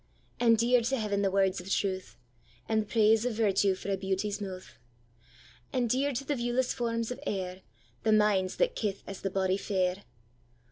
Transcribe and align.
And 0.39 0.57
dear 0.57 0.81
to 0.81 0.97
Heaven 0.97 1.21
the 1.21 1.29
words 1.29 1.61
of 1.61 1.69
truth, 1.69 2.17
And 2.67 2.81
the 2.81 2.85
praise 2.87 3.23
of 3.23 3.33
virtue 3.33 3.75
frae 3.75 3.95
beauty's 3.95 4.41
mouth! 4.41 4.79
And 5.71 5.87
dear 5.91 6.11
to 6.11 6.25
the 6.25 6.33
viewless 6.35 6.73
forms 6.73 7.11
of 7.11 7.19
air, 7.27 7.61
The 8.01 8.11
minds 8.11 8.55
that 8.55 8.75
kyth 8.75 9.03
as 9.05 9.21
the 9.21 9.29
body 9.29 9.57
fair! 9.57 9.97